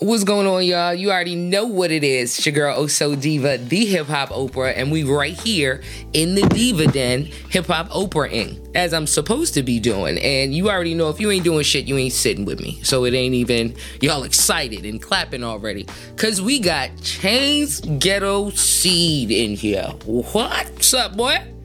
[0.00, 0.94] What's going on, y'all?
[0.94, 2.38] You already know what it is.
[2.38, 5.82] It's your girl Oso Diva, the hip hop Oprah, and we right here
[6.14, 10.16] in the Diva Den, hip hop Oprahing, as I'm supposed to be doing.
[10.16, 12.80] And you already know if you ain't doing shit, you ain't sitting with me.
[12.82, 15.86] So it ain't even y'all excited and clapping already.
[16.16, 19.92] Cause we got Chainz Ghetto Seed in here.
[20.06, 21.59] What's up, boy?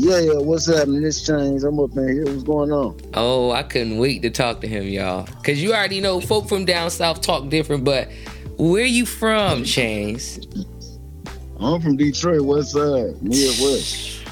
[0.00, 1.02] Yeah, yeah, what's happening?
[1.02, 1.66] This Chainz.
[1.66, 2.24] I'm up in here.
[2.24, 2.96] What's going on?
[3.14, 5.26] Oh, I couldn't wait to talk to him, y'all.
[5.42, 8.08] Cause you already know folk from down south talk different, but
[8.58, 10.38] where you from, Chainz?
[11.58, 14.22] I'm from Detroit, west side, Midwest.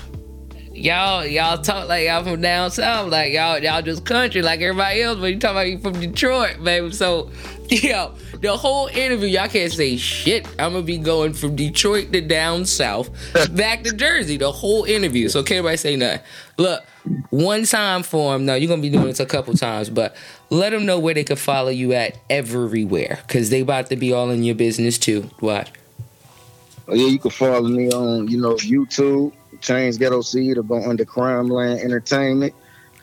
[0.73, 5.03] Y'all, y'all talk like y'all from down south, like y'all, y'all just country like everybody
[5.03, 5.19] else.
[5.19, 6.93] But you talk about you from Detroit, baby.
[6.93, 7.33] So,
[7.69, 8.15] yo,
[8.47, 10.47] the whole interview, y'all can't say shit.
[10.59, 13.11] I'm gonna be going from Detroit to down south,
[13.57, 14.37] back to Jersey.
[14.37, 15.29] The whole interview.
[15.29, 16.21] So can't nobody say nothing.
[16.57, 16.85] Look,
[17.31, 18.47] one time for them.
[18.47, 20.15] No, you're gonna be doing this a couple times, but
[20.49, 24.13] let them know where they can follow you at everywhere, cause they about to be
[24.13, 25.29] all in your business too.
[25.41, 25.73] Watch.
[26.89, 30.89] Oh, yeah, you can follow me on, you know, YouTube, Chainz Ghetto Seed, or go
[30.89, 32.55] under Crime Land Entertainment.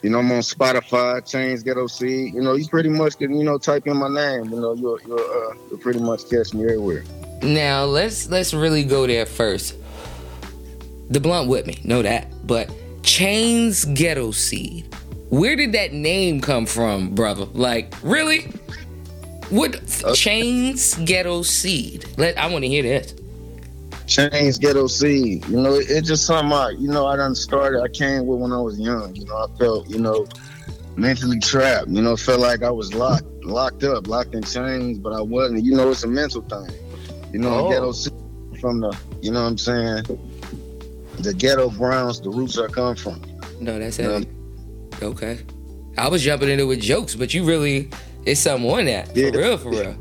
[0.04, 2.34] You know, I'm on Spotify, Chainz Ghetto Seed.
[2.34, 4.52] You know, you pretty much can, you know, type in my name.
[4.52, 7.04] You know, you'll, you'll, uh, you'll pretty much catch me everywhere.
[7.42, 9.74] Now let's let's really go there first.
[11.08, 12.28] The blunt with me, know that.
[12.46, 12.68] But
[13.00, 14.94] Chainz Ghetto Seed.
[15.30, 17.46] Where did that name come from, brother?
[17.54, 18.42] Like, really?
[19.48, 22.04] What Chainz Ghetto Seed?
[22.18, 23.14] Let I want to hear this.
[24.06, 25.44] Chainz Ghetto Seed.
[25.46, 27.80] You know, it, it's just something I, you know, I done started.
[27.82, 29.14] I came with when I was young.
[29.16, 30.26] You know, I felt, you know,
[30.96, 31.88] mentally trapped.
[31.88, 35.64] You know, felt like I was locked, locked up, locked in chains, but I wasn't.
[35.64, 36.70] You know, it's a mental thing.
[37.32, 37.70] You know, Oh.
[37.70, 38.12] ghetto Seed
[38.60, 40.04] from the, you know what I'm saying?
[41.18, 43.22] The ghetto grounds, the roots I come from.
[43.60, 44.12] No, that's Yeah.
[44.12, 44.28] heavy.
[45.02, 45.38] Okay.
[45.96, 47.88] I was jumping into it with jokes, but you really
[48.26, 49.12] it's something on that.
[49.12, 49.30] For Yeah.
[49.30, 49.96] real, for real.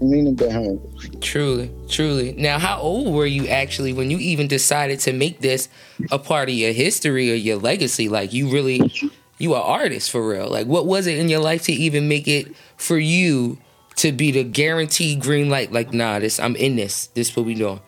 [0.00, 1.20] Meaning behind it.
[1.20, 2.32] Truly, truly.
[2.32, 5.68] Now, how old were you actually when you even decided to make this
[6.10, 8.08] a part of your history or your legacy?
[8.08, 8.90] Like, you really,
[9.38, 10.48] you are artist for real.
[10.48, 13.58] Like, what was it in your life to even make it for you
[13.96, 15.70] to be the guaranteed green light?
[15.70, 17.08] Like, nah, this I'm in this.
[17.08, 17.80] This what we doing.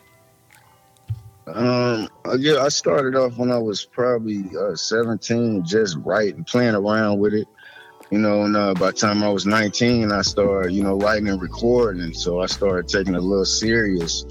[1.46, 2.08] Um,
[2.38, 7.34] yeah, I started off when I was probably uh, 17, just writing, playing around with
[7.34, 7.48] it.
[8.12, 11.28] You know, and uh, by the time I was 19, I started, you know, writing
[11.28, 12.12] and recording.
[12.12, 14.26] So I started taking it a little serious.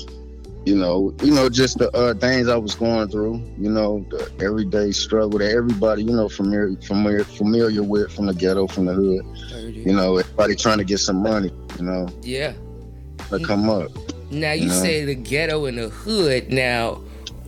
[0.68, 3.42] You know, you know, just the uh, things I was going through.
[3.58, 8.36] You know, the everyday struggle that everybody, you know, familiar, familiar, familiar with from the
[8.36, 9.26] ghetto, from the hood.
[9.76, 11.50] You know, everybody trying to get some money.
[11.80, 12.54] You know, Yeah.
[13.32, 13.90] to come up.
[14.30, 14.80] Now you Yeah.
[14.80, 16.52] say the ghetto and the hood.
[16.52, 17.02] Now,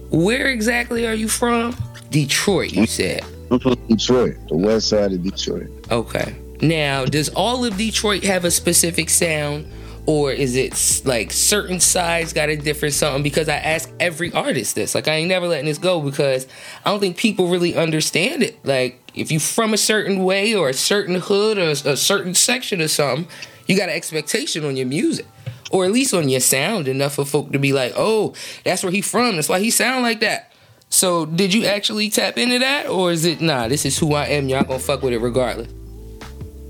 [0.09, 1.75] where exactly are you from?
[2.09, 2.73] Detroit.
[2.73, 3.23] You said.
[3.51, 5.69] I'm from Detroit, the west side of Detroit.
[5.91, 6.35] Okay.
[6.61, 9.67] Now, does all of Detroit have a specific sound?
[10.05, 13.23] Or is it like certain sides got a different something?
[13.23, 14.95] Because I ask every artist this.
[14.95, 16.45] Like, I ain't never letting this go because
[16.83, 18.63] I don't think people really understand it.
[18.65, 22.81] Like, if you from a certain way or a certain hood or a certain section
[22.81, 23.29] or something,
[23.65, 25.25] you got an expectation on your music.
[25.71, 28.33] Or at least on your sound enough for folk to be like, oh,
[28.65, 29.35] that's where he from.
[29.35, 30.52] That's why he sound like that.
[30.93, 32.87] So, did you actually tap into that?
[32.87, 34.47] Or is it, nah, this is who I am.
[34.47, 35.67] Y'all gonna fuck with it regardless?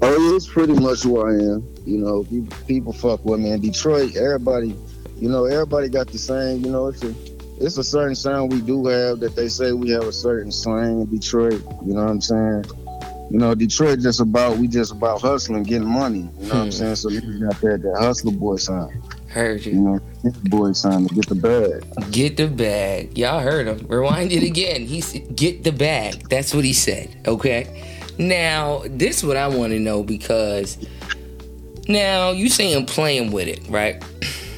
[0.01, 1.67] Oh, it's pretty much who I am.
[1.85, 2.25] You know,
[2.65, 4.15] people, fuck with me in Detroit.
[4.15, 4.75] Everybody,
[5.19, 6.63] you know, everybody got the same.
[6.63, 7.13] You know, it's a
[7.59, 11.01] it's a certain sound we do have that they say we have a certain slang
[11.01, 11.61] in Detroit.
[11.85, 12.63] You know what I'm saying?
[13.29, 16.19] You know, Detroit just about we just about hustling, getting money.
[16.19, 16.71] You know what I'm Hmm.
[16.71, 16.95] saying?
[16.95, 18.91] So you got that that hustler boy sound.
[19.27, 19.79] Heard You you.
[19.81, 22.11] know, the boy sound to get the bag.
[22.11, 23.17] Get the bag.
[23.17, 23.85] Y'all heard him.
[23.87, 24.85] Rewind it again.
[24.85, 27.09] He said, "Get the bag." That's what he said.
[27.27, 27.67] Okay.
[28.17, 30.77] Now, this is what I want to know because
[31.87, 34.03] now you saying playing with it, right?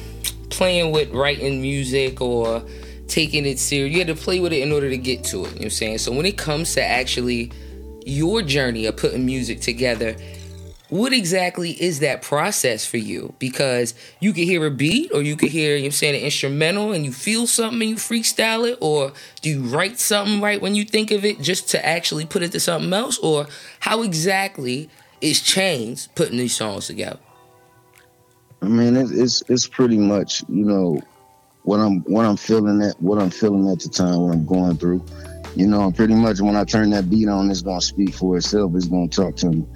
[0.50, 2.62] playing with writing music or
[3.08, 3.92] taking it serious.
[3.92, 5.38] You had to play with it in order to get to it.
[5.38, 5.98] You know what I'm saying?
[5.98, 7.50] So when it comes to actually
[8.04, 10.16] your journey of putting music together,
[10.88, 13.34] what exactly is that process for you?
[13.38, 16.22] Because you could hear a beat or you could hear, you know I'm saying, an
[16.22, 19.12] instrumental and you feel something and you freestyle it, or
[19.42, 22.52] do you write something right when you think of it just to actually put it
[22.52, 23.18] to something else?
[23.18, 23.46] Or
[23.80, 24.88] how exactly
[25.20, 27.18] is Chainz putting these songs together?
[28.62, 31.00] I mean, it's it's, it's pretty much you know
[31.64, 34.76] what I'm what I'm feeling at what I'm feeling at the time, what I'm going
[34.76, 35.04] through.
[35.56, 38.72] You know, pretty much when I turn that beat on, it's gonna speak for itself.
[38.74, 39.66] It's gonna talk to me.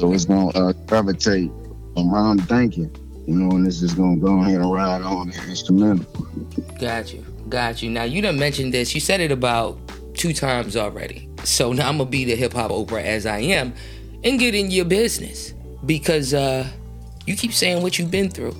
[0.00, 1.50] So it's gonna uh, gravitate
[1.94, 2.90] around thinking.
[3.26, 6.26] You know, and it's just gonna go ahead and ride on the instrumental.
[6.80, 7.22] Got you.
[7.50, 7.90] Got you.
[7.90, 8.94] Now you done mentioned this.
[8.94, 9.78] You said it about
[10.14, 11.28] two times already.
[11.44, 13.74] So now I'm gonna be the hip hop Oprah as I am
[14.24, 15.52] and get in your business.
[15.84, 16.66] Because uh
[17.26, 18.56] You keep saying what you've been through.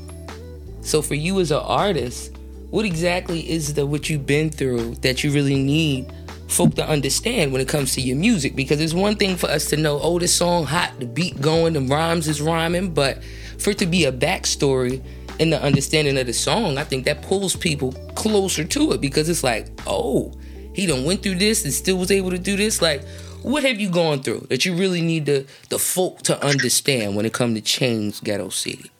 [0.82, 2.36] So for you as an artist,
[2.68, 6.12] what exactly is the what you've been through that you really need
[6.50, 8.56] folk to understand when it comes to your music?
[8.56, 11.72] Because it's one thing for us to know, oh, this song hot, the beat going,
[11.72, 13.22] the rhymes is rhyming, but
[13.58, 15.02] for it to be a backstory
[15.38, 19.28] and the understanding of the song, I think that pulls people closer to it because
[19.28, 20.32] it's like, oh,
[20.74, 22.82] he done went through this and still was able to do this.
[22.82, 23.04] Like,
[23.42, 27.24] what have you gone through that you really need the the folk to understand when
[27.24, 28.90] it comes to Chainz Ghetto Seed?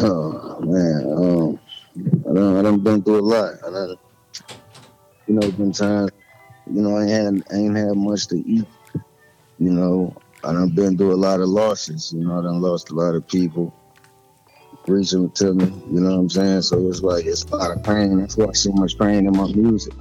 [0.00, 1.58] Oh man, um,
[2.28, 3.54] I done, I done been through a lot.
[3.66, 3.94] I
[5.26, 6.10] you know, been times,
[6.72, 8.66] you know, I ain't had, I ain't had much to eat.
[9.58, 10.14] You know,
[10.44, 12.12] I done been through a lot of losses.
[12.12, 13.74] You know, I done lost a lot of people
[14.86, 15.64] reaching to me.
[15.64, 16.62] You know what I'm saying?
[16.62, 18.18] So it's like it's a lot of pain.
[18.18, 19.94] That's why so much pain in my music.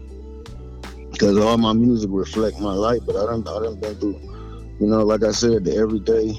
[1.12, 4.20] Because all my music reflect my life, but I done, I done been through,
[4.80, 6.34] you know, like I said, the everyday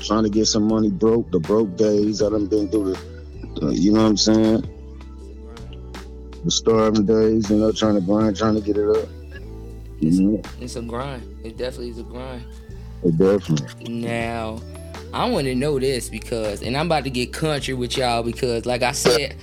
[0.00, 2.22] trying to get some money broke, the broke days.
[2.22, 4.75] I done been through the, the you know what I'm saying?
[6.46, 9.08] The starving days, you know, trying to grind, trying to get it up.
[9.98, 10.42] You know?
[10.60, 11.22] It's a grind.
[11.44, 12.44] It definitely is a grind.
[13.02, 13.92] It definitely.
[13.92, 14.60] Now,
[15.12, 18.64] I want to know this because, and I'm about to get country with y'all because,
[18.64, 19.34] like I said,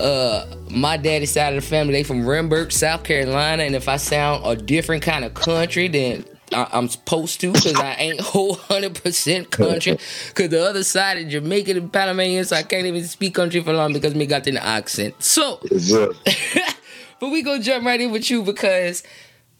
[0.00, 3.96] uh, my daddy's side of the family, they from Orangeburg, South Carolina, and if I
[3.96, 8.54] sound a different kind of country, then I, am supposed to because I ain't whole
[8.54, 9.98] hundred percent country.
[10.28, 13.72] Because the other side is Jamaican and Panamanian, so I can't even speak country for
[13.72, 15.22] long because me got an accent.
[15.22, 15.60] So,
[17.20, 19.02] but we gonna jump right in with you because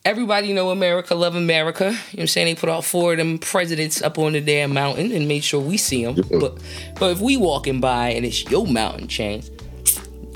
[0.05, 1.85] everybody know America love America.
[1.85, 2.47] You know what I'm saying?
[2.47, 5.61] They put all four of them presidents up on the damn mountain and made sure
[5.61, 6.17] we see them.
[6.41, 6.59] But
[6.99, 9.51] but if we walking by and it's your mountain Chainz,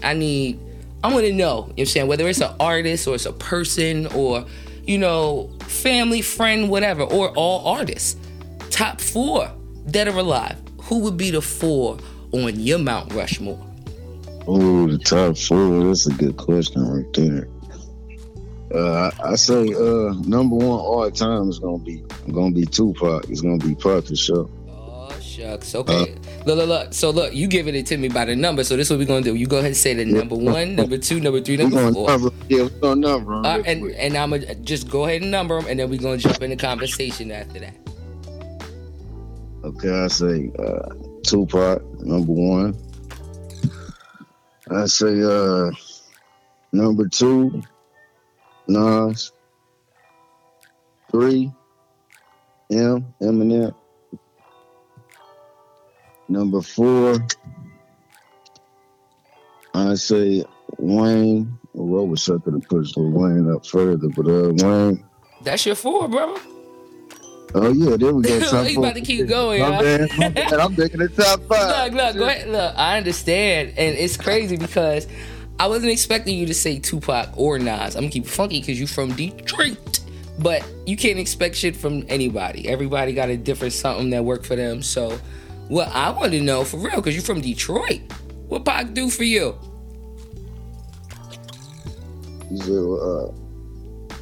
[0.03, 0.59] I need
[1.05, 3.27] I want to know, you know what I'm saying, whether it's an artist or it's
[3.27, 4.45] a person or
[4.85, 8.17] you know, family, friend, whatever, or all artists.
[8.71, 9.51] Top four,
[9.91, 10.57] dead or alive.
[10.83, 11.99] Who would be the four
[12.33, 13.61] on your Mount Rushmore?
[14.47, 15.85] Oh, the top four.
[15.85, 17.49] That's a good question right there.
[18.75, 22.03] Uh, I, I say uh, number one all time is gonna be
[22.33, 23.29] gonna be Tupac.
[23.29, 24.49] It's gonna be Pac for sure.
[24.69, 25.75] Oh shucks.
[25.75, 26.15] Okay.
[26.15, 26.95] Uh, look, look, look.
[26.95, 28.65] So look, you giving it to me by the number.
[28.65, 29.35] So this is what we're gonna do.
[29.35, 32.09] You go ahead and say the number one, number two, number three, number four.
[32.09, 33.45] Number, yeah, we're gonna number them.
[33.45, 36.19] Uh, and and I'm gonna just go ahead and number them, and then we're gonna
[36.19, 37.75] jump into conversation after that.
[39.65, 42.77] Okay, I say uh, Tupac number one.
[44.71, 45.71] I say uh,
[46.73, 47.63] number two,
[48.67, 49.33] Nas.
[51.13, 51.53] Three,
[52.71, 53.75] M, Eminem.
[56.33, 57.17] Number four,
[59.75, 60.47] I say
[60.79, 61.59] Wayne.
[61.75, 65.05] Well, was I could have pushed Wayne up further, but uh, Wayne.
[65.43, 66.41] That's your four, brother.
[67.55, 68.41] Oh yeah, there we go.
[68.49, 69.75] Top you about to keep going, y'all.
[69.75, 69.85] I'm
[70.75, 71.93] taking the top five.
[71.93, 72.49] Look, look, go ahead.
[72.49, 75.07] Look, I understand, and it's crazy because
[75.61, 77.95] I wasn't expecting you to say Tupac or Nas.
[77.95, 80.01] I'm gonna keep it funky because you're from Detroit,
[80.39, 82.71] but you can't expect shit from anybody.
[82.71, 84.83] Everybody got a different something that worked for them.
[84.83, 85.19] So
[85.73, 88.01] well, I want to know for real, because you're from Detroit.
[88.49, 89.59] What Pac do for you?
[92.57, 93.35] So,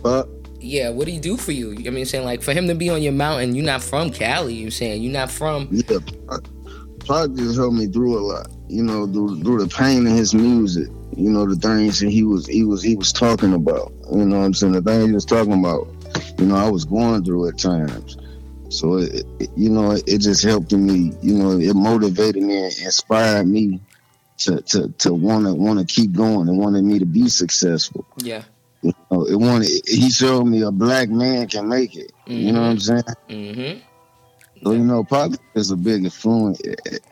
[0.04, 0.24] uh,
[0.60, 1.72] Yeah, what do he do for you?
[1.88, 4.54] I mean, saying like for him to be on your mountain, you're not from Cali.
[4.54, 5.66] You're saying you're not from.
[5.72, 5.98] Yeah,
[7.08, 8.48] Pac just helped me through a lot.
[8.68, 10.88] You know, through, through the pain in his music.
[11.16, 13.92] You know, the things that he was he was he was talking about.
[14.12, 15.88] You know, what I'm saying the things he was talking about.
[16.38, 18.16] You know, I was going through at times.
[18.70, 21.12] So it, it, you know, it just helped me.
[21.20, 23.80] You know, it motivated me and inspired me
[24.38, 28.06] to to to want to want to keep going and wanted me to be successful.
[28.18, 28.44] Yeah.
[28.82, 29.68] You know, it wanted.
[29.86, 32.12] He showed me a black man can make it.
[32.26, 32.32] Mm-hmm.
[32.32, 33.02] You know what I'm saying?
[33.28, 33.80] Mm-hmm.
[34.62, 36.60] So you know, Pop is a big influence.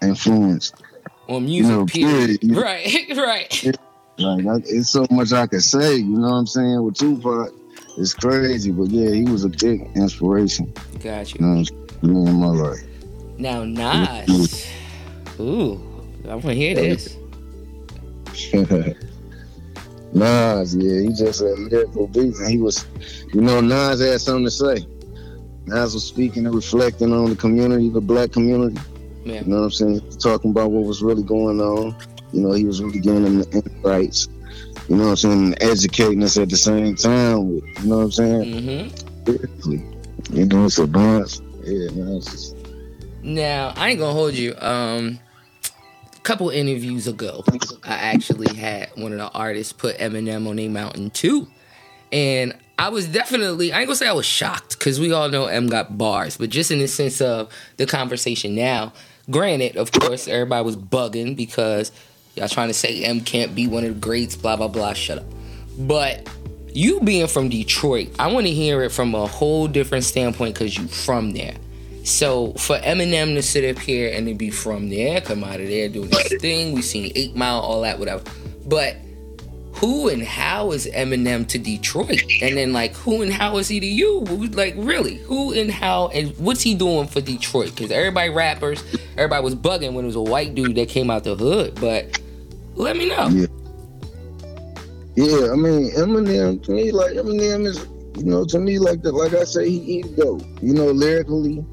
[0.00, 0.72] Influence
[1.28, 1.70] on music.
[1.70, 2.40] You know, period.
[2.40, 2.58] period.
[3.16, 3.16] Right.
[3.16, 3.76] right.
[4.18, 5.96] Like it's so much I could say.
[5.96, 7.52] You know what I'm saying with Tupac
[7.98, 10.72] it's crazy, but yeah, he was a big inspiration.
[11.02, 11.40] Got you.
[11.40, 11.64] know,
[12.02, 12.84] in my life.
[13.38, 14.66] Now Nas,
[15.40, 15.80] ooh,
[16.24, 17.16] I want to hear this.
[20.12, 22.86] Nas, yeah, he just a lyrical beast, and he was,
[23.34, 24.86] you know, Nas had something to say.
[25.66, 28.80] Nas was speaking and reflecting on the community, the black community.
[29.24, 29.40] Yeah.
[29.40, 30.10] You know what I'm saying?
[30.18, 31.96] Talking about what was really going on.
[32.32, 34.28] You know, he was really giving them the insights
[34.88, 37.54] you know what I'm saying, educating us at the same time.
[37.54, 38.44] With, you know what I'm saying?
[39.26, 40.36] Mm-hmm.
[40.36, 41.40] You know, it's a bunch.
[41.62, 42.20] Yeah, man.
[42.20, 42.56] Just...
[43.22, 44.54] Now, I ain't gonna hold you.
[44.58, 45.20] Um,
[46.16, 47.44] a couple interviews ago,
[47.84, 51.48] I actually had one of the artists put Eminem on a mountain too,
[52.12, 55.46] and I was definitely I ain't gonna say I was shocked because we all know
[55.46, 58.92] M got bars, but just in the sense of the conversation now,
[59.30, 61.92] Granted, of course, everybody was bugging because
[62.38, 64.92] y'all trying to say M can't be one of the greats, blah blah blah.
[64.92, 65.26] Shut up.
[65.78, 66.28] But
[66.72, 70.76] you being from Detroit, I want to hear it from a whole different standpoint because
[70.76, 71.54] you from there.
[72.04, 75.68] So for Eminem to sit up here and to be from there, come out of
[75.68, 78.22] there doing this thing, we seen Eight Mile, all that, whatever.
[78.66, 78.96] But
[79.72, 82.22] who and how is Eminem to Detroit?
[82.42, 84.20] And then like who and how is he to you?
[84.20, 87.74] Like really, who and how and what's he doing for Detroit?
[87.74, 88.82] Because everybody rappers,
[89.16, 91.78] everybody was bugging when it was a white dude that came out the hood.
[91.80, 92.20] But
[92.78, 93.28] let me know.
[93.28, 93.46] Yeah.
[95.16, 99.12] Yeah, I mean Eminem to me like Eminem is you know to me like the,
[99.12, 100.42] like I say he he dope.
[100.62, 101.64] You know lyrically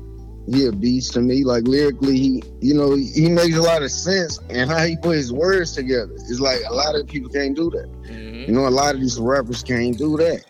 [0.51, 1.43] he a beast to me.
[1.43, 5.15] Like lyrically, he you know he makes a lot of sense, and how he put
[5.15, 7.89] his words together It's like a lot of people can't do that.
[8.03, 8.41] Mm-hmm.
[8.41, 10.45] You know, a lot of these rappers can't do that,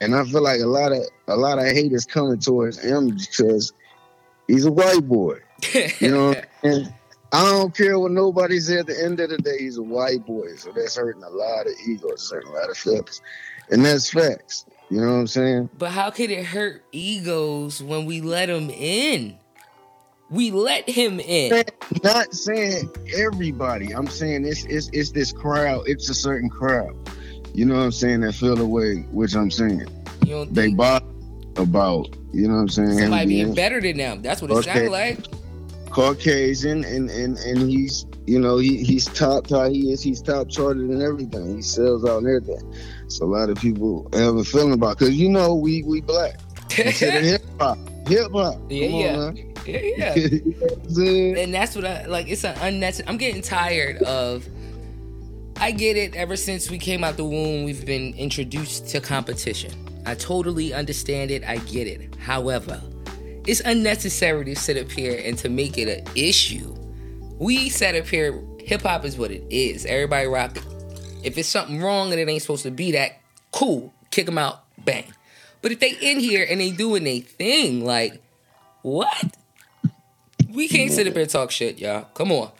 [0.00, 3.10] and I feel like a lot of a lot of hate is coming towards him
[3.10, 3.72] because
[4.46, 5.38] he's a white boy.
[6.00, 6.92] you know, and
[7.32, 8.80] I don't care what nobody says.
[8.80, 11.66] At the end of the day, he's a white boy, so that's hurting a lot
[11.66, 13.20] of egos, hurting a lot of feelings,
[13.70, 14.64] and that's facts.
[14.90, 15.68] You know what I'm saying?
[15.76, 19.36] But how could it hurt egos when we let him in?
[20.30, 21.64] We let him in.
[22.02, 23.94] Not saying everybody.
[23.94, 25.84] I'm saying it's it's it's this crowd.
[25.86, 26.96] It's a certain crowd.
[27.54, 28.20] You know what I'm saying?
[28.20, 29.86] That feel the way which I'm saying.
[30.24, 31.06] You don't they bother
[31.56, 32.08] about.
[32.32, 32.98] You know what I'm saying?
[32.98, 34.22] Somebody being better than them.
[34.22, 34.74] That's what it okay.
[34.74, 35.37] sounds like.
[35.98, 40.48] Caucasian and and and he's you know he he's top top he is he's top
[40.48, 41.56] charted and everything.
[41.56, 42.72] He sells out and everything.
[43.08, 46.38] So a lot of people have a feeling about because you know we we black.
[46.70, 48.60] hip hop, hip hop.
[48.68, 49.32] Yeah, yeah.
[49.66, 50.14] Yeah,
[50.88, 51.42] yeah.
[51.42, 52.28] and that's what I like.
[52.28, 53.08] It's an unnecessary.
[53.08, 54.46] I'm getting tired of.
[55.56, 56.14] I get it.
[56.14, 59.72] Ever since we came out the womb, we've been introduced to competition.
[60.06, 61.42] I totally understand it.
[61.42, 62.14] I get it.
[62.14, 62.80] However,
[63.48, 66.74] it's unnecessary to sit up here and to make it an issue.
[67.38, 68.44] We sat up here.
[68.60, 69.86] Hip hop is what it is.
[69.86, 70.66] Everybody rock it.
[71.24, 73.94] If it's something wrong and it ain't supposed to be that, cool.
[74.10, 74.64] Kick them out.
[74.84, 75.04] Bang.
[75.62, 78.22] But if they in here and they doing a thing, like,
[78.82, 79.34] what?
[80.50, 82.02] We can't sit up here and talk shit, y'all.
[82.12, 82.50] Come on.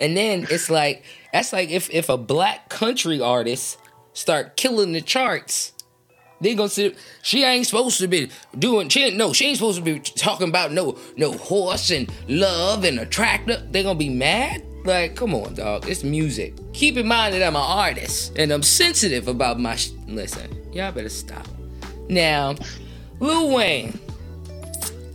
[0.00, 1.04] And then it's like
[1.34, 3.78] that's like if if a black country artist
[4.14, 5.73] start killing the charts,
[6.44, 9.78] they gonna say she ain't supposed to be doing she ain't no she ain't supposed
[9.78, 13.56] to be talking about no no horse and love and a tractor.
[13.70, 14.62] They gonna be mad.
[14.84, 15.88] Like, come on, dog.
[15.88, 16.54] It's music.
[16.74, 19.76] Keep in mind that I'm an artist and I'm sensitive about my.
[19.76, 21.46] Sh- Listen, y'all better stop.
[22.08, 22.54] Now,
[23.18, 23.98] Lil Wayne.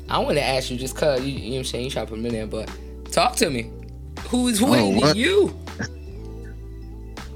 [0.10, 2.04] I want to ask you just cause you, you know what I'm saying you try
[2.04, 2.72] to put me in there, but
[3.12, 3.72] talk to me.
[4.30, 5.56] Who is oh, Wayne oh, you?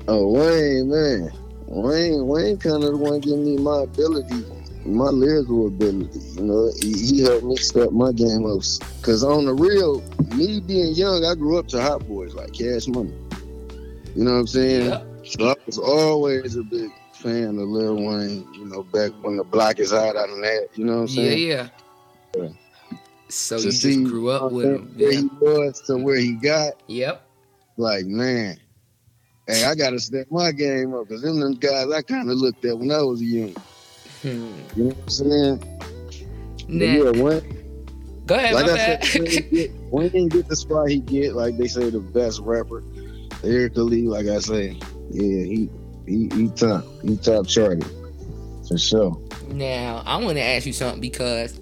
[0.08, 1.32] Oh Wayne, man.
[1.74, 4.46] Wayne, Wayne kind of the one giving me my ability,
[4.86, 6.20] my lyrical ability.
[6.36, 8.62] You know, he, he helped me step my game up.
[9.02, 10.02] Cause on the real,
[10.36, 13.14] me being young, I grew up to Hot Boys like Cash Money.
[14.16, 14.90] You know what I'm saying?
[14.90, 15.04] Yeah.
[15.24, 18.48] So I was always a big fan of Lil Wayne.
[18.54, 20.68] You know, back when the block is hot out of that.
[20.76, 21.48] You know what I'm saying?
[21.48, 21.68] Yeah,
[22.36, 22.44] yeah.
[22.44, 22.50] yeah.
[23.30, 24.94] So to you see, just grew up with him.
[24.96, 25.22] Where yeah.
[25.22, 26.74] he was to where he got.
[26.88, 27.26] Yep.
[27.78, 28.58] Like man,
[29.48, 32.64] hey, I gotta step my game up because them, them guys I kind of looked
[32.66, 33.56] at when I was young.
[34.22, 34.54] Hmm.
[34.76, 35.80] You know what I'm saying?
[36.68, 37.64] Yeah, Wayne.
[38.26, 38.54] Go ahead.
[38.54, 39.04] Like I bad.
[39.04, 39.24] said,
[39.92, 41.36] Wayne didn't get the spot he get.
[41.36, 42.84] Like they say, the best rapper
[43.44, 44.04] lyrically.
[44.04, 44.80] Like I say,
[45.12, 45.70] yeah, he
[46.08, 47.86] he he top he top charted
[48.68, 49.20] for sure.
[49.50, 51.60] Now I want to ask you something because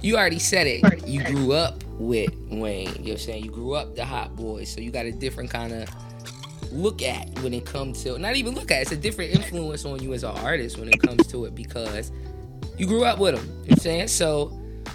[0.00, 1.06] you already said it.
[1.06, 3.04] You grew up with Wayne.
[3.04, 5.88] You're saying you grew up the Hot Boys, so you got a different kind of
[6.72, 10.02] look at when it comes to not even look at it's a different influence on
[10.02, 12.12] you as an artist when it comes to it because
[12.76, 13.44] you grew up with them.
[13.44, 14.46] You know what I'm saying so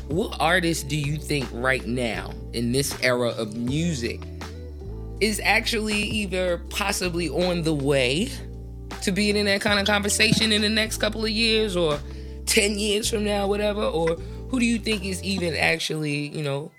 [0.08, 4.22] what artist do you think right now in this era of music
[5.20, 8.30] is actually either possibly on the way
[9.02, 12.00] to being in that kind of conversation in the next couple of years or
[12.46, 13.82] 10 years from now, whatever?
[13.82, 14.16] Or
[14.50, 16.72] who do you think is even actually, you know,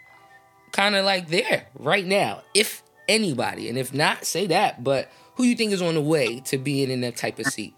[0.73, 3.69] kind of like there right now, if anybody?
[3.69, 4.85] And if not, say that.
[4.85, 7.75] But who you think is on the way to being in that type of seat?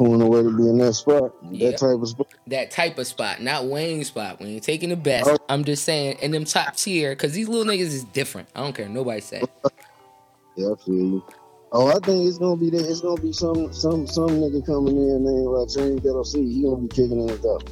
[0.00, 2.26] on the way to be in that spot, that type of spot.
[2.46, 4.40] That type of spot, not Wayne spot.
[4.40, 5.36] When you're taking the best, oh.
[5.48, 8.48] I'm just saying, in them top tier, because these little niggas is different.
[8.54, 8.88] I don't care.
[8.88, 9.42] Nobody say.
[10.56, 11.24] yeah, I feel you.
[11.72, 12.90] Oh, I think it's gonna be that.
[12.90, 16.50] It's gonna be some some some nigga coming in named like James LLC.
[16.50, 17.62] He gonna be kicking it up.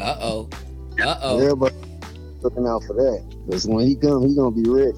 [0.00, 0.48] Uh oh.
[1.02, 1.38] Uh oh.
[1.40, 1.74] Everybody
[2.40, 3.22] looking out for that.
[3.46, 4.96] Because when he come, he gonna be ready.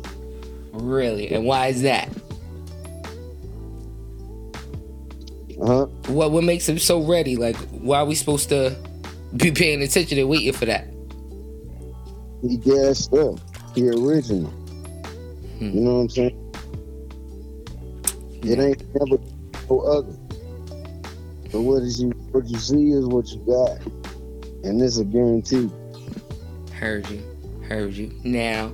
[0.77, 1.33] Really?
[1.33, 2.09] And why is that?
[5.61, 5.87] Uh-huh.
[6.09, 7.37] What what makes him so ready?
[7.37, 8.77] Like, why are we supposed to
[9.37, 10.87] be paying attention and waiting for that?
[12.43, 13.39] He gassed up.
[13.75, 14.51] he original.
[15.59, 15.71] Hmm.
[15.71, 16.53] You know what I'm saying?
[18.43, 19.23] It ain't never
[19.71, 20.13] no other.
[21.51, 23.81] But what is you what you see is what you got.
[24.63, 25.71] And this is a guarantee.
[26.73, 27.23] Heard you.
[27.67, 28.13] Heard you.
[28.25, 28.73] Now,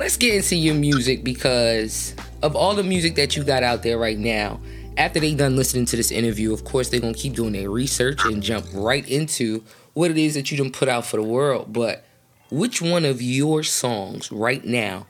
[0.00, 3.98] let's get into your music because of all the music that you got out there
[3.98, 4.58] right now,
[4.96, 8.24] after they done listening to this interview, of course they're gonna keep doing their research
[8.24, 11.74] and jump right into what it is that you done put out for the world.
[11.74, 12.06] But
[12.50, 15.06] which one of your songs right now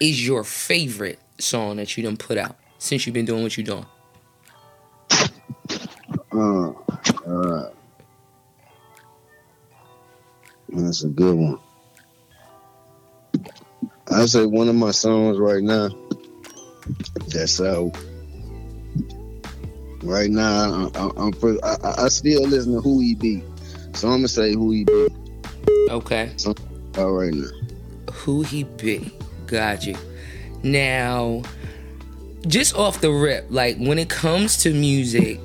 [0.00, 3.64] is your favorite song that you done put out since you've been doing what you're
[3.64, 3.86] doing?
[6.32, 6.70] Uh,
[7.24, 7.70] uh,
[10.68, 11.60] that's a good one.
[14.10, 15.88] I say one of my songs right now.
[17.28, 17.96] That's out.
[20.02, 21.32] Right now, I, I, I'm
[21.64, 23.42] I, I- I still listen to who he be,
[23.94, 25.08] so I'm gonna say who he be.
[25.90, 26.30] Okay.
[26.96, 27.48] All right now.
[28.12, 29.12] who he be.
[29.46, 29.96] Got you.
[30.62, 31.42] Now,
[32.46, 35.40] just off the rip, like when it comes to music,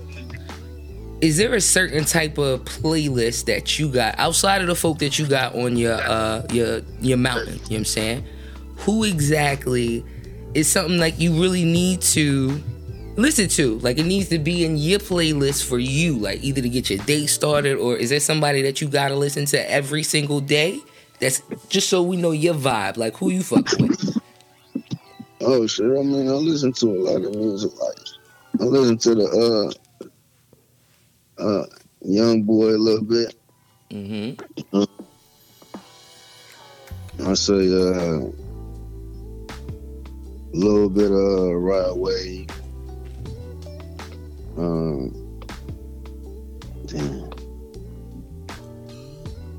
[1.22, 5.18] is there a certain type of playlist that you got outside of the folk that
[5.20, 7.54] you got on your uh your your mountain?
[7.54, 8.24] You know what I'm saying?
[8.82, 10.04] Who exactly
[10.54, 12.62] is something like you really need to
[13.16, 13.78] listen to?
[13.80, 17.00] Like it needs to be in your playlist for you, like either to get your
[17.06, 20.80] day started or is there somebody that you gotta listen to every single day?
[21.20, 24.18] That's just so we know your vibe, like who you fuck with.
[25.42, 25.86] Oh shit!
[25.86, 27.72] I mean, I listen to a lot of music.
[27.80, 27.98] Like
[28.60, 29.74] I listen to the
[31.40, 31.66] uh uh
[32.02, 33.36] young boy a little bit.
[33.92, 34.84] Mm-hmm.
[37.26, 38.32] I say uh
[40.54, 42.48] a little bit of Rod Wave.
[44.58, 45.40] Um,
[46.86, 47.30] damn.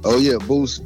[0.04, 0.84] Oh yeah, Boosie.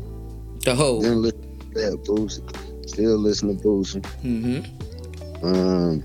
[0.62, 1.00] The whole.
[1.00, 2.88] Then listen to that Boosie.
[2.88, 4.02] Still listen to Boosie.
[4.22, 5.44] Mm-hmm.
[5.44, 6.00] Um,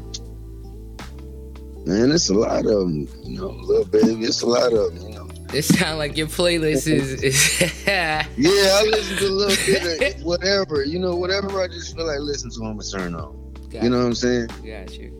[1.86, 3.08] man, it's a lot of them.
[3.24, 5.08] You know, a little baby, it's a lot of them.
[5.08, 5.30] You know.
[5.54, 7.22] It sound like your playlist is.
[7.22, 10.84] is Yeah, I listen to a little bit of whatever.
[10.84, 13.41] You know, whatever I just feel like listening to, I'm gonna turn on.
[13.72, 14.48] Got You know what I'm saying?
[14.66, 15.18] Got you.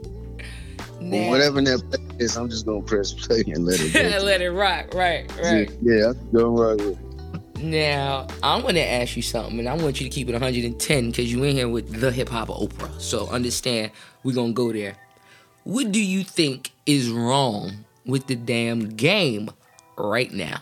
[1.00, 4.24] Now, whatever that play is, I'm just gonna press play and let it go.
[4.24, 4.94] let it rock.
[4.94, 5.32] Right.
[5.42, 5.72] Right.
[5.82, 7.64] Yeah, I'm going right with it.
[7.64, 11.12] Now, I want to ask you something, and I want you to keep it 110
[11.12, 13.00] because you in here with the hip hop Oprah.
[13.00, 13.92] So understand,
[14.24, 14.96] we're gonna go there.
[15.64, 19.52] What do you think is wrong with the damn game
[19.96, 20.62] right now?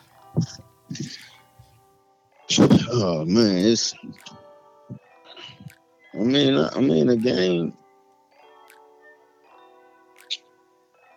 [2.92, 3.94] Oh man, it's.
[6.14, 7.74] I mean, I mean, the game.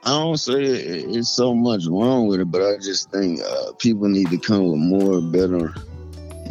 [0.04, 3.72] I don't say it, it's so much wrong with it, but I just think uh,
[3.78, 5.72] people need to come with more, better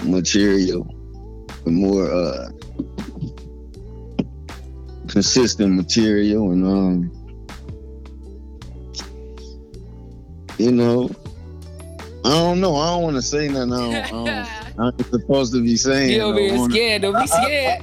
[0.03, 0.87] material,
[1.65, 2.49] more uh,
[5.09, 7.11] consistent material, and um,
[10.57, 11.09] you know,
[12.23, 12.75] I don't know.
[12.77, 13.73] I don't want to say nothing.
[13.73, 16.11] I don't, I don't, I'm supposed to be saying.
[16.11, 17.01] You over I here scared?
[17.03, 17.81] Don't be scared.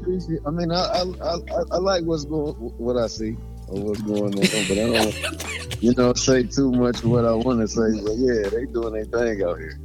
[0.00, 3.36] appreciate- I mean, I, I I I- I like what's going, what I see
[3.68, 7.60] or what's going on, but I don't, you know, say too much what I want
[7.60, 8.00] to say.
[8.02, 9.78] But yeah, they doing their thing out here.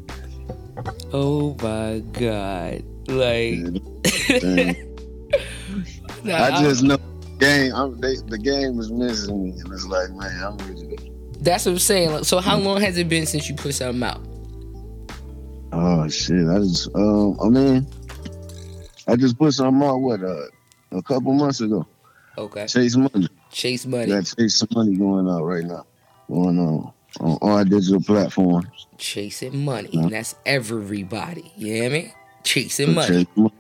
[1.14, 2.84] oh my god!
[3.08, 3.60] Like,
[6.24, 7.74] nah, I just know the game.
[7.76, 10.98] I'm, they, the game is missing me, and it's like, man, I'm to.
[11.42, 12.24] that's what I'm saying.
[12.24, 14.22] So, how long has it been since you put something out?
[15.74, 16.48] Oh shit!
[16.48, 17.88] I just, um, I mean,
[19.08, 20.48] I just put something out what uh,
[20.92, 21.86] a couple months ago.
[22.38, 23.28] Okay, Chase money.
[23.52, 24.08] Chase Money.
[24.12, 25.86] Got Chase money going out right now,
[26.30, 28.88] going on on all digital platforms.
[28.98, 29.90] chasing money.
[29.92, 30.04] Yeah.
[30.04, 31.52] And that's everybody.
[31.58, 32.14] You hear me?
[32.44, 33.28] Chasing money.
[33.36, 33.54] Money.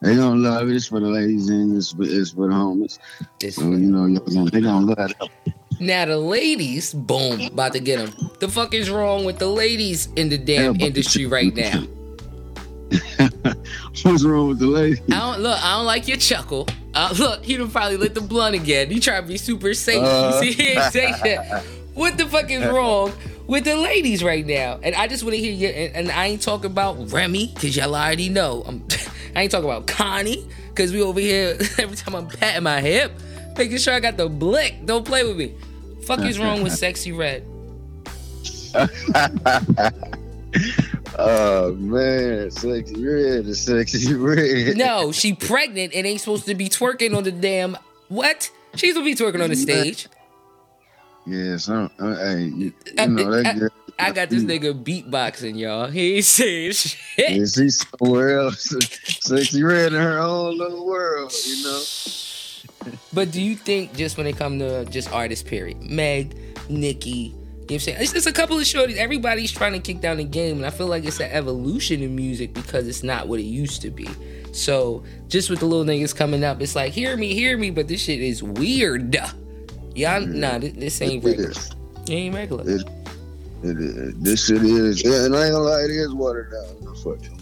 [0.00, 0.76] They don't love it.
[0.76, 2.98] It's for the ladies and it's for, it's for the homies.
[3.40, 4.06] It's So, you know,
[4.46, 5.54] they don't love it.
[5.80, 8.30] Now the ladies, boom, about to get them.
[8.40, 11.84] The fuck is wrong with the ladies in the damn Yeah, industry right now?
[14.02, 15.00] What's wrong with the ladies?
[15.08, 15.62] I don't look.
[15.62, 16.66] I don't like your chuckle.
[16.94, 18.90] Uh, look, he done probably lit the blunt again.
[18.90, 19.98] He try to be super safe.
[20.02, 20.40] Uh.
[20.42, 21.40] you see, he ain't say shit.
[21.94, 23.12] What the fuck is wrong
[23.46, 24.78] with the ladies right now?
[24.82, 25.68] And I just want to hear you.
[25.68, 28.62] And, and I ain't talking about Remy because y'all already know.
[28.66, 28.84] I'm,
[29.36, 33.12] I ain't talking about Connie because we over here every time I'm patting my hip,
[33.56, 34.86] making sure I got the blick.
[34.86, 35.54] Don't play with me.
[36.08, 37.44] Fuck is wrong with sexy red?
[41.18, 44.78] oh man, sexy red is sexy red.
[44.78, 47.76] No, she pregnant and ain't supposed to be twerking on the damn
[48.08, 48.50] what?
[48.74, 50.08] She's supposed to be twerking on the stage.
[51.58, 53.68] Some uh, hey, you, you know that girl,
[53.98, 55.90] I got this nigga beatboxing, y'all.
[55.90, 57.50] He ain't saying shit.
[57.50, 58.62] She's somewhere else.
[59.20, 61.82] Sexy red in her own little world, you know.
[63.12, 66.36] But do you think just when it come to just artists, period, Meg,
[66.68, 67.98] Nicki, you know what I'm saying?
[68.00, 68.96] It's just a couple of shorties.
[68.96, 72.16] Everybody's trying to kick down the game, and I feel like it's an evolution in
[72.16, 74.08] music because it's not what it used to be.
[74.52, 77.88] So just with the little niggas coming up, it's like hear me, hear me, but
[77.88, 79.14] this shit is weird.
[79.94, 81.50] Y'all, nah, this, this ain't It regular.
[81.50, 82.70] It ain't regular.
[82.70, 82.88] It,
[83.62, 84.14] it is.
[84.18, 86.84] This shit is, yeah, and I ain't gonna lie, it is watered down.
[86.84, 87.36] No, fuck you.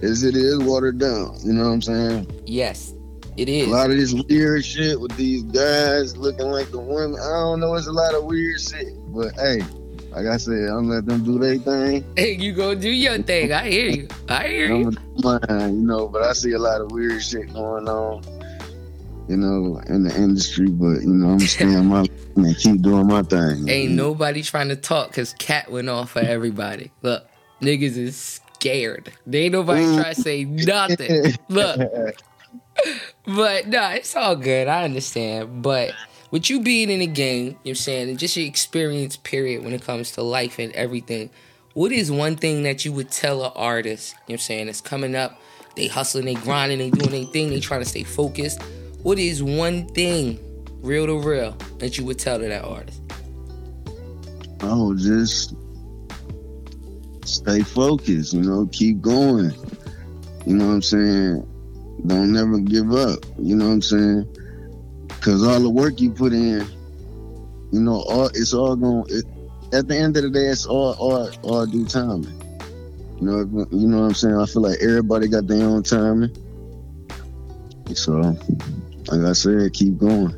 [0.00, 1.36] Is it is watered down?
[1.44, 2.42] You know what I'm saying?
[2.46, 2.92] Yes,
[3.36, 7.18] it A lot of this weird shit with these guys looking like the women.
[7.20, 7.74] I don't know.
[7.74, 9.60] It's a lot of weird shit, but hey,
[10.10, 12.04] like I said, I'm let them do their thing.
[12.16, 13.52] Hey, you go do your thing.
[13.52, 14.08] I hear you.
[14.28, 14.92] I hear I'm you.
[15.22, 16.08] mine, you know.
[16.08, 18.22] But I see a lot of weird shit going on,
[19.28, 20.68] you know, in the industry.
[20.68, 23.68] But you know, I'm staying my and keep doing my thing.
[23.68, 26.90] Ain't nobody trying to talk because Katt went off for everybody.
[27.02, 27.26] Look,
[27.62, 29.12] niggas is scared.
[29.26, 29.96] They ain't nobody Mm.
[29.96, 31.32] trying to say nothing.
[31.48, 31.80] Look,
[33.26, 34.68] but nah, it's all good.
[34.68, 35.62] I understand.
[35.62, 35.92] But
[36.30, 39.16] with you being in the game, you know what I'm saying, and just your experience,
[39.16, 41.30] period, when it comes to life and everything,
[41.74, 44.66] what is one thing that you would tell an artist, you know what I'm saying,
[44.66, 45.40] that's coming up,
[45.76, 48.62] they hustling, they grinding, they doing their thing, they trying to stay focused.
[49.02, 50.38] What is one thing,
[50.82, 53.00] real to real, that you would tell to that artist?
[54.60, 55.54] Oh, just
[57.24, 59.52] stay focused, you know, keep going.
[60.46, 61.48] You know what I'm saying?
[62.06, 63.24] Don't never give up.
[63.38, 64.36] You know what I'm saying?
[65.20, 66.66] Cause all the work you put in,
[67.70, 69.04] you know, all it's all going.
[69.08, 69.24] It,
[69.72, 72.38] at the end of the day, it's all all all due timing.
[73.20, 74.36] You know, you know what I'm saying.
[74.36, 76.34] I feel like everybody got their own timing.
[77.94, 78.14] So,
[79.08, 80.34] like I said, keep going,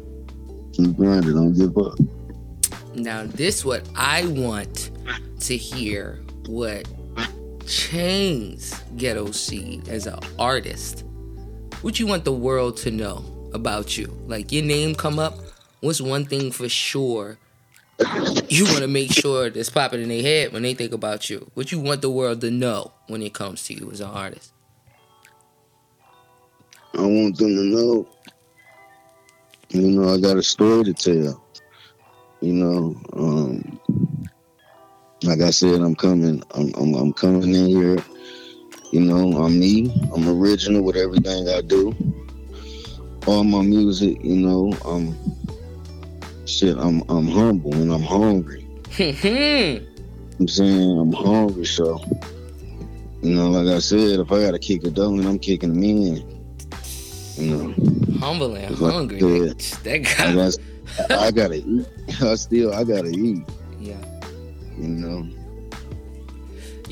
[0.72, 1.98] keep grinding, don't give up.
[2.94, 4.90] Now, this what I want
[5.40, 6.84] to hear what
[7.60, 11.04] Chainz Ghetto Seed as an artist.
[11.84, 14.06] What you want the world to know about you?
[14.26, 15.34] Like your name come up,
[15.80, 17.36] what's one thing for sure
[18.48, 21.50] you want to make sure that's popping in their head when they think about you?
[21.52, 24.54] What you want the world to know when it comes to you as an artist?
[26.94, 28.08] I want them to know,
[29.68, 31.44] you know, I got a story to tell.
[32.40, 33.78] You know, um,
[35.22, 37.98] like I said, I'm coming, I'm, I'm, I'm coming in here.
[38.94, 39.92] You know, I'm me.
[40.14, 41.92] I'm original with everything I do.
[43.26, 45.18] All my music, you know, um,
[46.46, 48.64] shit, I'm, I'm humble and I'm hungry.
[48.92, 49.84] Hmm.
[50.38, 52.04] I'm saying I'm hungry, so
[53.20, 56.44] you know, like I said, if I gotta kick a and I'm kicking them in.
[57.34, 59.18] You know, Humble and Like, hungry.
[59.18, 59.54] yeah.
[59.82, 60.34] That I, guy.
[60.34, 61.88] got, I gotta eat.
[62.22, 63.42] I still, I gotta eat.
[63.80, 63.96] Yeah.
[64.78, 65.28] You know,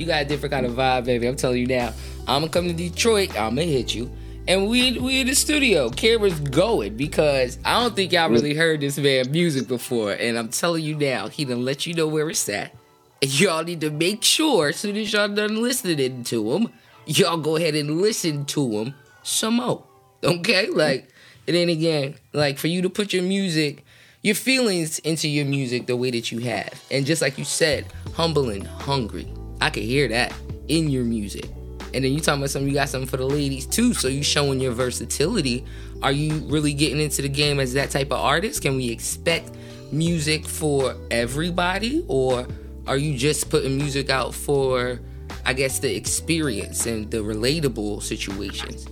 [0.03, 1.29] You got a different kind of vibe, baby.
[1.29, 1.93] I'm telling you now.
[2.27, 3.31] I'm gonna come to Detroit.
[3.39, 4.11] I'm gonna hit you,
[4.49, 5.91] and we we in the studio.
[5.91, 10.11] Camera's going because I don't think y'all really heard this man music before.
[10.15, 12.75] And I'm telling you now, he done let you know where it's at.
[13.23, 16.73] And y'all need to make sure as soon as y'all done listening to him,
[17.07, 19.85] y'all go ahead and listen to him some more.
[20.25, 21.09] Okay, like
[21.47, 23.85] and then again, like for you to put your music
[24.23, 26.81] your feelings into your music the way that you have.
[26.91, 29.27] And just like you said, humble and hungry.
[29.63, 30.35] I could hear that
[30.69, 31.47] in your music.
[31.95, 33.93] And then you talking about something, you got something for the ladies too.
[33.95, 35.65] So you showing your versatility.
[36.03, 38.63] Are you really getting into the game as that type of artist?
[38.63, 39.51] Can we expect
[39.93, 42.05] music for everybody?
[42.09, 42.47] Or
[42.87, 45.01] are you just putting music out for,
[45.45, 48.87] I guess, the experience and the relatable situations?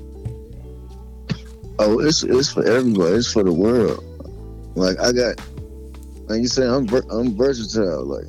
[1.80, 3.16] oh, it's it's for everybody.
[3.16, 4.04] It's for the world.
[4.76, 5.40] Like I got,
[6.28, 8.04] like you said I'm I'm versatile.
[8.04, 8.26] Like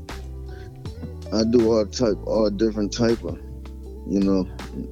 [1.34, 3.38] I do all type, all different type of,
[4.08, 4.48] you know,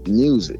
[0.08, 0.60] music.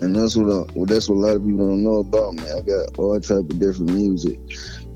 [0.00, 2.42] And that's what I, well, that's what a lot of people don't know about me.
[2.44, 4.38] I got all type of different music.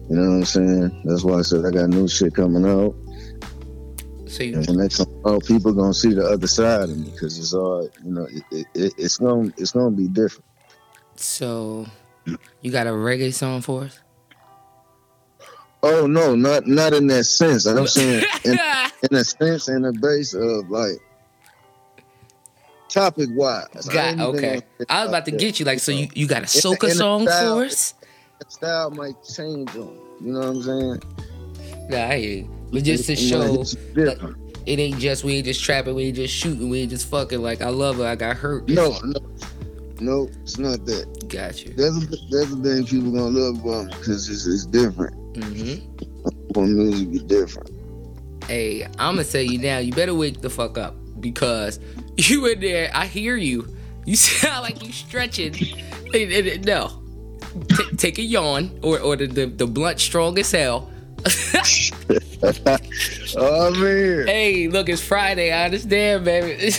[0.09, 1.03] You know what I'm saying?
[1.05, 2.95] That's why I said I got new shit coming out.
[4.27, 7.39] So you, And next time out, people gonna see the other side of me because
[7.39, 10.45] it's all, you know, it, it, it's gonna it's gonna be different.
[11.17, 11.87] so
[12.61, 14.01] you got a reggae song for us?
[15.85, 17.67] Oh no, not not in that sense.
[17.67, 18.53] I'm saying in,
[19.11, 20.97] in a sense, in the base of like
[22.89, 23.67] topic wise.
[23.93, 24.63] Got okay.
[24.89, 27.57] I was about to get you like so you, you got a soca song style-
[27.57, 27.95] for us?
[28.49, 29.99] style might change on.
[30.21, 31.03] You know what I'm saying?
[31.91, 32.51] Yeah, I hear you.
[32.73, 33.63] But just to show
[34.67, 37.43] it ain't just we ain't just trapping, we ain't just shooting, we ain't just fucking
[37.43, 38.69] like I love her, I got hurt.
[38.71, 39.21] No, no,
[40.01, 41.29] no, it's not that.
[41.29, 41.75] Got you.
[41.75, 45.15] There's a, there's a thing people gonna love about me because it's, it's different.
[45.35, 45.75] Hmm
[46.55, 47.71] When music be different.
[48.47, 49.79] Hey, I'm gonna tell you now.
[49.79, 51.81] You better wake the fuck up because
[52.17, 52.91] you in there.
[52.95, 53.67] I hear you.
[54.05, 55.55] You sound like you stretching.
[56.65, 57.01] No,
[57.69, 60.91] T- take a yawn or or the, the, the blunt strong as hell.
[63.37, 64.27] oh man.
[64.27, 65.51] Hey, look, it's Friday.
[65.53, 66.71] I understand, baby.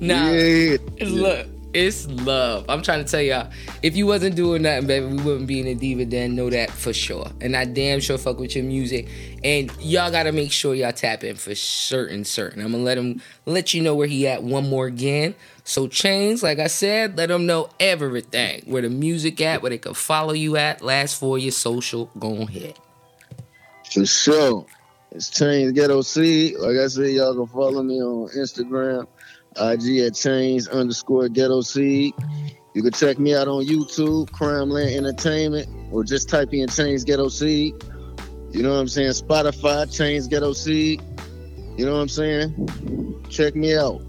[0.00, 0.76] nah, Yeah.
[1.02, 2.64] look, it's love.
[2.68, 3.50] I'm trying to tell y'all,
[3.82, 6.34] if you wasn't doing nothing, baby, we wouldn't be in the diva den.
[6.34, 7.30] Know that for sure.
[7.40, 9.08] And I damn sure fuck with your music.
[9.44, 12.62] And y'all gotta make sure y'all tap in for certain, certain.
[12.62, 15.34] I'm gonna let him let you know where he at one more again.
[15.64, 18.62] So Chainz, like I said, let them know everything.
[18.66, 20.82] Where the music at, where they can follow you at.
[20.82, 22.74] Last for your social, go ahead.
[23.92, 24.66] For sure.
[25.12, 26.56] It's Chainz Ghetto C.
[26.56, 29.06] Like I said, y'all can follow me on Instagram,
[29.56, 32.14] IG at Chainz underscore Ghetto C.
[32.74, 37.28] You can check me out on YouTube, Crimeland Entertainment, or just type in Chainz Ghetto
[37.28, 37.74] C.
[38.52, 39.10] You know what I'm saying?
[39.10, 41.00] Spotify, Chainz Ghetto C.
[41.76, 43.24] You know what I'm saying?
[43.28, 44.02] Check me out.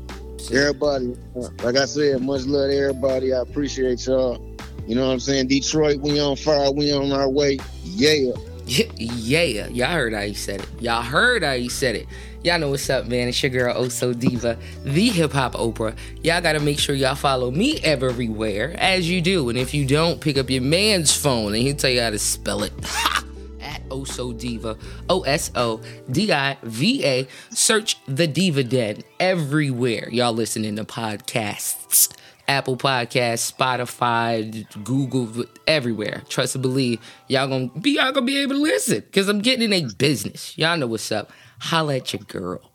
[0.51, 1.15] Everybody,
[1.63, 3.33] like I said, much love to everybody.
[3.33, 4.39] I appreciate y'all.
[4.87, 5.47] You know what I'm saying?
[5.47, 6.71] Detroit, we on fire.
[6.71, 7.59] We on our way.
[7.83, 8.31] Yeah.
[8.97, 10.69] Yeah, y'all heard how he said it.
[10.79, 12.07] Y'all heard how he said it.
[12.43, 13.27] Y'all know what's up, man.
[13.27, 15.95] It's your girl Oso Diva, the hip hop Oprah.
[16.23, 19.49] Y'all gotta make sure y'all follow me everywhere, as you do.
[19.49, 22.17] And if you don't, pick up your man's phone and he'll tell you how to
[22.17, 22.73] spell it.
[23.61, 24.75] At Oso Diva,
[25.07, 27.27] O S O D I V A.
[27.51, 30.09] Search the Diva Den everywhere.
[30.09, 32.11] Y'all listening to podcasts.
[32.47, 36.23] Apple Podcasts, Spotify, Google, everywhere.
[36.27, 39.71] Trust and believe, y'all gonna be y'all gonna be able to listen because I'm getting
[39.71, 40.57] in a business.
[40.57, 41.31] Y'all know what's up.
[41.61, 42.70] Holla at your girl.